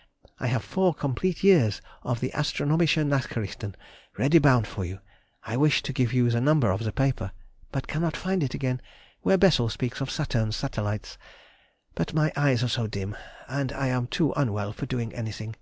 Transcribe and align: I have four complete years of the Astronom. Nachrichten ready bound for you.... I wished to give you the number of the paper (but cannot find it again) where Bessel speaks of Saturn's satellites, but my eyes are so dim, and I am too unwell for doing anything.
I 0.38 0.48
have 0.48 0.62
four 0.62 0.92
complete 0.92 1.42
years 1.42 1.80
of 2.02 2.20
the 2.20 2.30
Astronom. 2.32 2.78
Nachrichten 3.08 3.74
ready 4.18 4.38
bound 4.38 4.66
for 4.66 4.84
you.... 4.84 4.98
I 5.44 5.56
wished 5.56 5.86
to 5.86 5.94
give 5.94 6.12
you 6.12 6.28
the 6.28 6.42
number 6.42 6.70
of 6.70 6.84
the 6.84 6.92
paper 6.92 7.32
(but 7.72 7.86
cannot 7.86 8.18
find 8.18 8.42
it 8.42 8.52
again) 8.52 8.82
where 9.22 9.38
Bessel 9.38 9.70
speaks 9.70 10.02
of 10.02 10.10
Saturn's 10.10 10.56
satellites, 10.56 11.16
but 11.94 12.12
my 12.12 12.34
eyes 12.36 12.62
are 12.62 12.68
so 12.68 12.86
dim, 12.86 13.16
and 13.48 13.72
I 13.72 13.86
am 13.86 14.08
too 14.08 14.32
unwell 14.34 14.74
for 14.74 14.84
doing 14.84 15.14
anything. 15.14 15.56